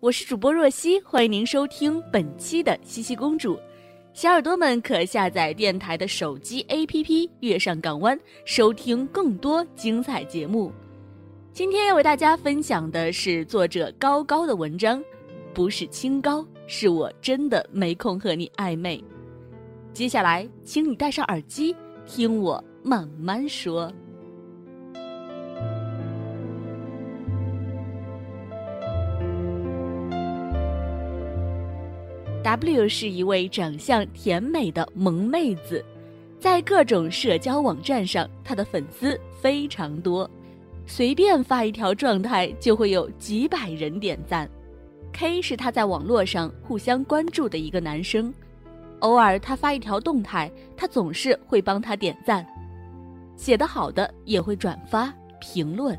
[0.00, 3.58] 我是主播若曦，欢迎您收听本期的西西公主。
[4.12, 8.16] 小耳朵们可下载电台的手机 APP“ 月上港湾”，
[8.46, 10.72] 收听更多精彩节目。
[11.52, 15.02] 今天要为大家分享的是作者高高的文章，
[15.52, 19.02] 不是清高，是我真的没空和你暧昧。
[19.92, 21.74] 接下来，请你戴上耳机，
[22.06, 23.92] 听我慢慢说。
[32.48, 35.84] W 是一位长相甜美的萌妹子，
[36.40, 40.28] 在各种社交网站上，她的粉丝非常多，
[40.86, 44.48] 随便发一条状态就会有几百人点赞。
[45.12, 48.32] K 是她在网络上互相关注的一个男生，
[49.00, 52.46] 偶尔他发一条动态，他总是会帮他点赞，
[53.36, 55.94] 写得好的也会转发评论。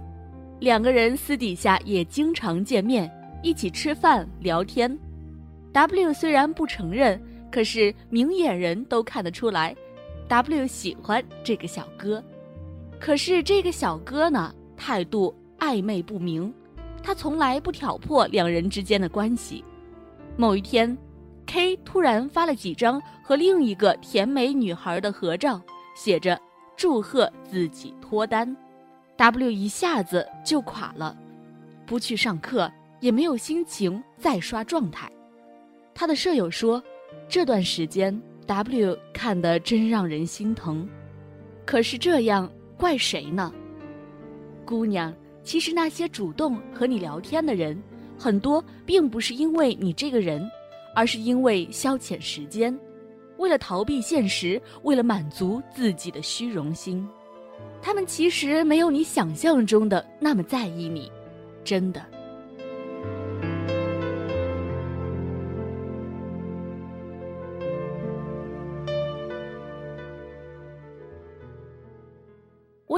[0.59, 3.07] 两个人私底下也经常见面，
[3.43, 4.97] 一起吃饭聊天。
[5.71, 9.75] W 虽然不承认，可是明眼人都看得出来
[10.27, 12.23] ，W 喜欢这个小哥。
[12.99, 16.53] 可是这个小哥呢，态度暧昧不明，
[17.03, 19.63] 他从来不挑破两人之间的关系。
[20.35, 20.97] 某一天
[21.45, 25.61] ，K 突然发了几张和另一个甜美女孩的合照，
[25.95, 26.39] 写着
[26.75, 28.55] “祝贺自己脱单
[29.15, 31.15] ”，W 一下子就垮了，
[31.85, 35.09] 不去上课，也没有心情再刷状态。
[35.99, 36.81] 他的舍友说
[37.27, 40.87] ：“这段时间，W 看得真让人心疼。
[41.65, 43.53] 可是这样怪谁呢？
[44.63, 47.77] 姑娘，其实那些主动和你聊天的人，
[48.17, 50.49] 很多并不是因为你这个人，
[50.95, 52.73] 而是因为消遣时间，
[53.35, 57.05] 为了逃避现实，为了满足自己的虚荣心。
[57.81, 61.11] 他们其实没有你想象中的那么在意你，
[61.61, 62.01] 真的。”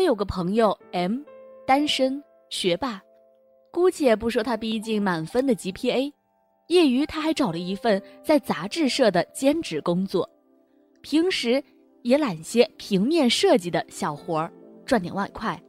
[0.02, 1.20] 我有个朋友 M，
[1.64, 2.20] 单身
[2.50, 3.00] 学霸，
[3.72, 6.12] 姑且不说他逼近满分的 GPA，
[6.70, 10.28] 业余他还找了一份在杂志社的兼职工作，
[11.04, 11.64] 平时
[12.02, 14.52] 也揽些平面设计的小活儿，
[14.88, 15.62] 赚点外快。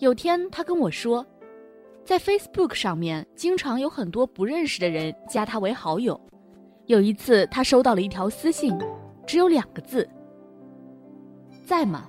[0.00, 1.26] 有天他跟我说，
[2.04, 6.20] 在 Facebook 上面经常有很多不认识的人加他为好友。
[6.88, 8.78] 有一次他收到了一条私信，
[9.26, 10.06] 只有两个字：
[11.64, 12.06] 在吗？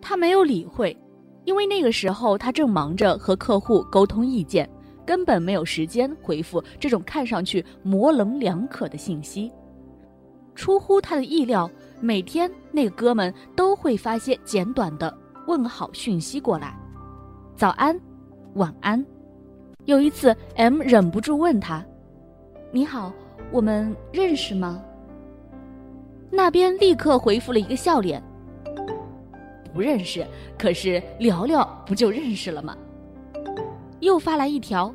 [0.00, 0.96] 他没有理会，
[1.44, 4.68] 因为那个时候他正忙着和客户沟通意见，
[5.06, 9.50] 根本没有时间回复这种看上去模棱两可的信息。
[10.54, 15.16] 出乎他的意料，每天那个哥们都会发些简短的
[15.46, 16.76] 问好讯息过来
[17.56, 17.98] ：“早安，
[18.54, 19.04] 晚安。”
[19.86, 21.84] 有一次，M 忍不住问他
[22.70, 23.12] ：“你好，
[23.50, 24.82] 我们认识吗？”
[26.30, 28.22] 那边立刻回复了一个笑脸。
[29.72, 30.26] 不认识，
[30.58, 32.76] 可是聊聊不就认识了吗？
[34.00, 34.92] 又发来一条，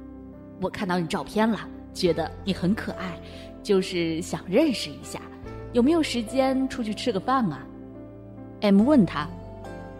[0.62, 1.60] 我看到你照片了，
[1.94, 3.20] 觉得你很可爱，
[3.62, 5.22] 就是想认识一下，
[5.74, 7.66] 有没有时间出去吃个饭啊
[8.62, 9.28] ？M 问他，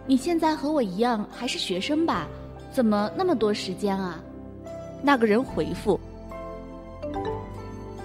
[0.06, 2.26] 你现在和我一样还是学生吧？
[2.72, 4.20] 怎么那么多时间啊？
[5.02, 6.00] 那个人回复，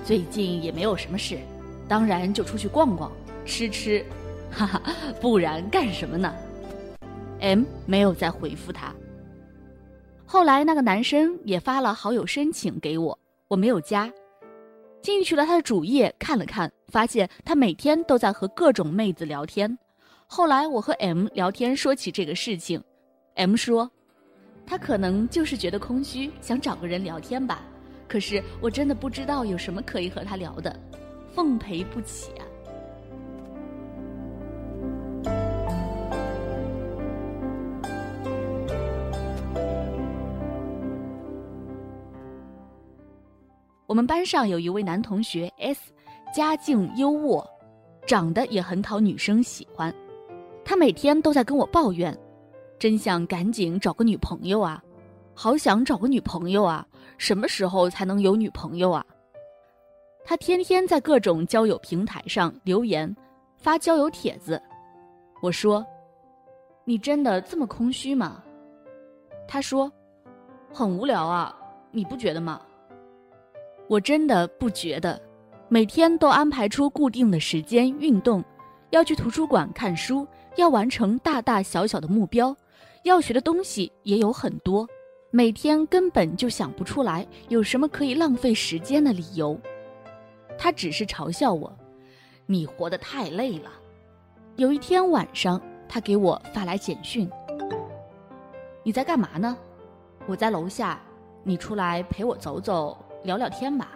[0.06, 1.40] 最近也没有什么事，
[1.88, 3.12] 当然就出去逛逛，
[3.44, 4.06] 吃吃，
[4.52, 4.82] 哈哈，
[5.20, 6.34] 不然干什么呢
[7.42, 8.96] ？M 没有再回复他。
[10.26, 14.10] 后来那个男生也发了好友申请给我，我没有加。
[15.02, 19.78] 进去了他的主页看了看，发现他每天都在和各种妹子聊天。
[20.28, 22.82] 后来我和 M 聊天说起这个事情
[23.36, 23.90] ，M 说，
[24.66, 27.64] 他可能就是觉得空虚，想找个人聊天吧。
[28.08, 30.80] 可是我真的不知道有什么可以和他聊的，
[31.34, 32.46] 奉陪不起啊。
[43.92, 45.92] 我们班上有一位男同学 S，
[46.34, 47.46] 家境优渥，
[48.08, 49.94] 长得也很讨女生喜欢。
[50.64, 52.18] 他每天都在跟我抱怨，
[52.80, 54.82] 真想赶紧找个女朋友啊，
[55.34, 59.06] 好想找个女朋友啊，什么时候才能有女朋友啊？
[60.24, 63.14] 他天天在各种交友平台上留言，
[63.58, 64.62] 发交友帖子。
[65.42, 65.86] 我说
[66.88, 68.42] ：“你真的这么空虚吗？”
[69.50, 69.92] 他说
[70.72, 71.54] ：“很无聊啊，
[71.92, 72.62] 你不觉得吗？”
[73.92, 75.22] 我真的不觉得，
[75.68, 78.42] 每天都安排出固定的时间运动，
[78.92, 82.56] 要去图书馆看书，要完成大大小小的目标，
[83.04, 84.88] 要学的东西也有很多，
[85.30, 89.60] 每天根本就想不出来有什么可以浪费时间的理由。
[90.58, 91.78] 他只是嘲笑我
[92.48, 93.70] ：“你活得太累了。”
[94.56, 97.30] 有一天晚上，他给我发来简讯
[98.84, 99.58] ：“你在干嘛呢？
[100.28, 100.98] 我在楼下，
[101.44, 103.92] 你出来陪我走走，聊聊天吧。”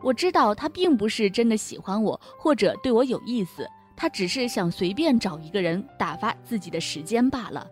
[0.00, 7.66] 我知道他并不是真的喜欢我，或者对我有意思，他只是想随便找一个人打发自己的时间罢了。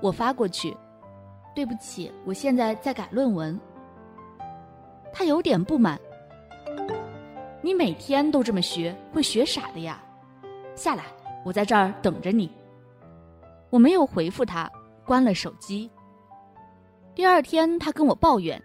[0.00, 0.76] 我发过去
[1.54, 3.58] ：“对不起，我现在在改论文。”
[5.14, 5.96] 他有点不满。
[7.62, 10.02] 你每天都这么学，会学傻的呀！
[10.74, 11.04] 下来，
[11.44, 12.50] 我在这儿等着你。
[13.70, 14.68] 我没有回复他，
[15.06, 15.88] 关了手机。
[17.14, 18.60] 第二天，他跟我抱怨：“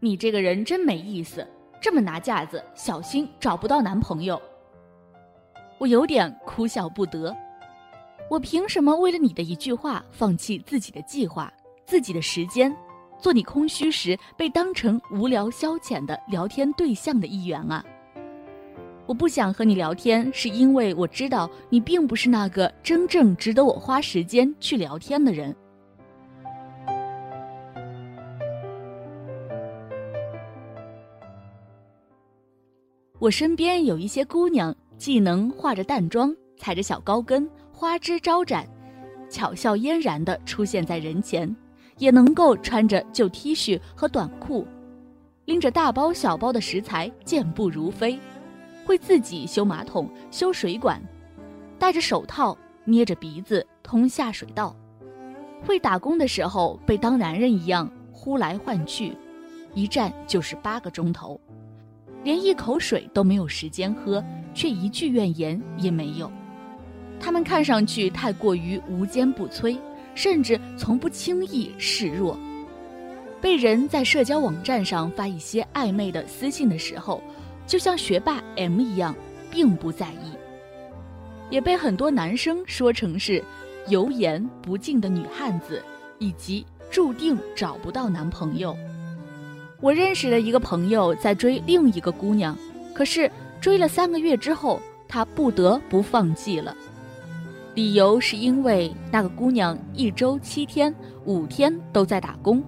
[0.00, 1.46] 你这个人真没意思，
[1.80, 4.40] 这么拿架子，小心找不到男朋友。”
[5.78, 7.36] 我有点哭笑不得。
[8.30, 11.52] 我凭什么为了你的一句话放弃自己的计划、
[11.86, 12.74] 自己的时间，
[13.18, 17.84] 做你空虚时被当成无聊消遣的聊天对象的一员啊？
[19.06, 25.56] 我不想和你聊天，是因为我知道你并不是那个真正值得我花时间去聊天的人。
[33.20, 38.64] 我身边有一些姑娘，既能化着淡妆，踩着小高跟，花枝招展，
[39.28, 41.54] 巧笑嫣然地出现在人前，
[41.96, 44.64] 也能够穿着旧 T 恤和短裤，
[45.46, 48.16] 拎着大包小包的食材，健步如飞。
[48.86, 51.02] 会自己修马桶、修水管，
[51.76, 54.74] 戴着手套捏着鼻子通下水道，
[55.66, 59.12] 会打工的时候被当男人一样呼来唤去，
[59.74, 61.38] 一站就是八个钟头，
[62.24, 64.22] 连一口水都没有时间喝，
[64.54, 66.30] 却一句怨言也没有。
[67.20, 69.78] 他们看上去太过于无坚不摧，
[70.14, 72.38] 甚至从不轻易示弱。
[73.40, 77.22] 被人在社交网站上发一些暧昧的私信的时候。
[77.66, 79.14] 就像学霸 M 一样，
[79.50, 80.32] 并不在意，
[81.50, 83.44] 也被很多男生说成是
[83.88, 85.82] 油盐不进的女汉子，
[86.18, 88.74] 以及注定找不到男朋友。
[89.80, 92.56] 我认识了一个朋友在追另一个姑娘，
[92.92, 93.30] 可是
[93.60, 96.76] 追了三个月之后，他不得不放弃了，
[97.76, 100.92] 理由是因为那个姑娘一周七天
[101.26, 102.60] 五天都在打工，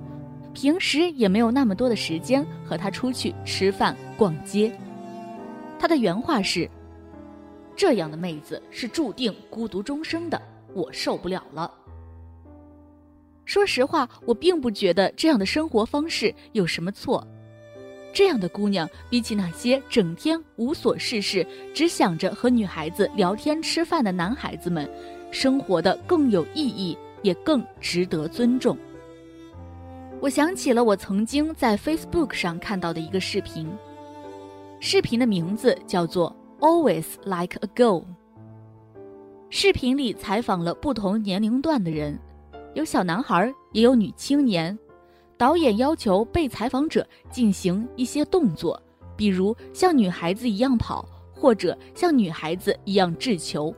[0.55, 4.73] 平时也没有那么多的时间和他出去吃饭逛街。
[5.81, 6.71] 他的原话是
[7.75, 10.41] ：“这样的妹子是注定孤独终生的，
[10.75, 11.69] 我受不了了。”
[13.51, 17.27] 说实话，我并不觉得这样的生活方式有什么错。
[18.13, 21.45] 这样的姑娘，比起那些整天无所事事、
[21.75, 24.89] 只想着和女孩子聊天吃饭的男孩子们，
[25.33, 28.79] 生活的更有意义，也更值得尊重。
[30.21, 33.69] 我想起了我曾经在 Facebook 上看到的一个视频。
[34.79, 36.33] 视频的名字叫做
[36.65, 38.03] 《Always Like a Girl》。
[39.49, 42.17] 视频里采访了不同年龄段的人，
[42.75, 44.77] 有小男孩，也有女青年。
[45.37, 48.81] 导演要求被采访者进行一些动作，
[49.17, 53.75] 比如像女孩子一样跑，或者像女孩子一样掷球。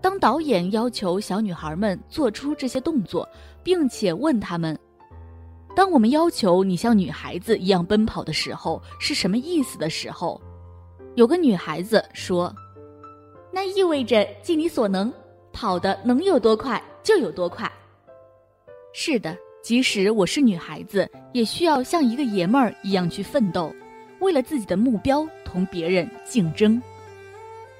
[0.00, 3.28] 当导演要求小女孩们做出这些动作，
[3.62, 4.78] 并且问他们。
[5.76, 10.40] 当我们要求你像女孩子一样奔跑的时候，是什么意思的时候？
[11.14, 12.54] 有个女孩子说
[13.52, 15.12] ：“那意味着尽你所能，
[15.52, 17.70] 跑的能有多快就有多快。”
[18.92, 23.72] 是的，即使我是女孩子，也需要像一个爷们儿一样去奋斗，
[24.18, 26.80] 为了自己的目标同别人竞争。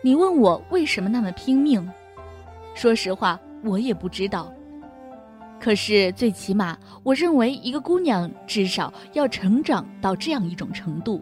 [0.03, 1.87] 你问我为什么那么拼命？
[2.75, 4.53] 说实话，我也不知道。
[5.59, 11.21] 可是，最起码，我认为一个姑娘至少要成长到这样一种程度，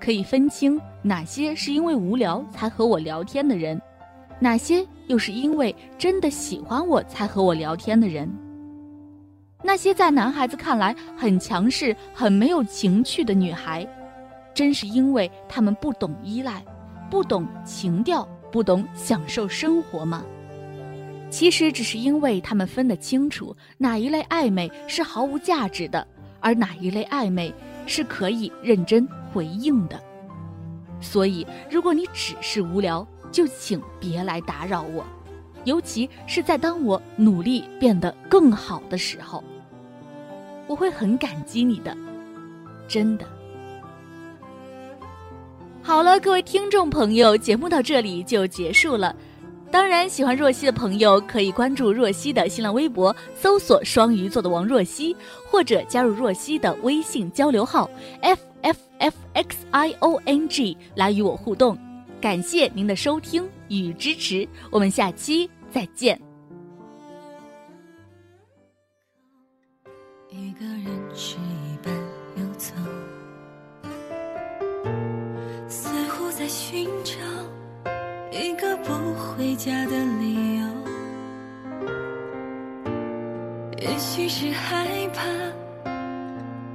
[0.00, 3.78] 可以分清哪些是因为无聊才和我聊天的人，
[4.38, 8.30] 哪些又是因为真的喜欢我才和我聊天的人。
[9.62, 13.86] 那些在男孩子看来很强势、很没有情趣的女孩，
[14.54, 16.64] 真是因为他们不懂依赖，
[17.10, 20.24] 不懂情调，不懂享受生活吗？
[21.28, 26.04] 其实只是因为他们分得清楚哪一类暧昧是毫无价值的，
[26.40, 27.54] 而哪一类暧昧
[27.86, 30.02] 是可以认真回应的。
[31.00, 35.04] 所以，如果你只是无聊，就请别来打扰我，
[35.64, 39.44] 尤其是在当我努力变得更好的时候，
[40.70, 41.96] 我会很感激你的，
[42.86, 43.26] 真的。
[45.82, 49.12] 好了，各位听众朋友，节目到这里就结束了。
[49.68, 55.16] 当然，喜欢若曦的朋友可以关注若曦的新浪微博，搜索“双鱼座的王若曦”，
[55.50, 61.76] 或者加入若曦的微信交流号 f f f x i o n g 来与我互动。
[62.20, 66.29] 感谢您的收听与支持，我们下期再见。
[83.90, 85.26] 也许是害怕，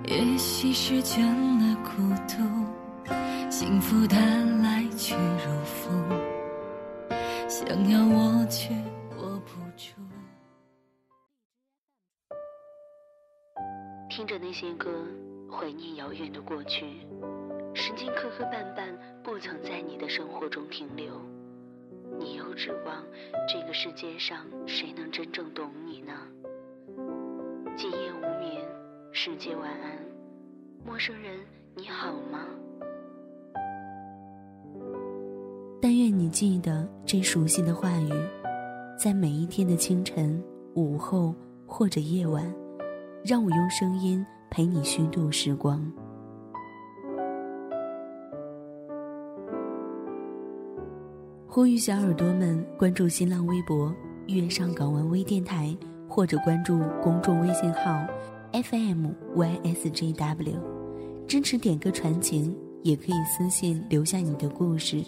[0.03, 2.43] 也许是倦了孤独，
[3.49, 4.19] 幸福它
[4.61, 6.09] 来去如风，
[7.47, 8.73] 想要握却
[9.17, 9.93] 握不住。
[14.09, 14.91] 听着那些歌，
[15.49, 16.85] 怀念遥远的过去。
[17.73, 18.93] 时间磕磕绊绊，
[19.23, 21.21] 不曾在你的生活中停留。
[22.19, 23.05] 你又指望
[23.47, 26.01] 这个世界上谁能真正懂你
[29.25, 29.97] 世界晚安，
[30.85, 31.39] 陌生人
[31.75, 32.45] 你好吗？
[35.81, 38.11] 但愿你记得这熟悉的话语，
[38.95, 40.39] 在每一天的清晨、
[40.75, 41.33] 午后
[41.65, 42.53] 或者夜晚，
[43.23, 45.91] 让我用声音陪你虚度时光。
[51.47, 53.91] 呼吁小耳朵们关注新浪微博
[54.29, 55.75] “月上港湾微电台”，
[56.07, 58.05] 或者关注公众微信号
[58.63, 60.55] “FMYSJW”，
[61.27, 65.03] 支持点歌传情，也可以私信留下你的故事，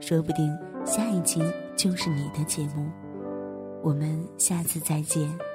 [0.00, 1.40] 说不定下一期
[1.74, 2.90] 就是你的节目。
[3.82, 5.53] 我们下次再见。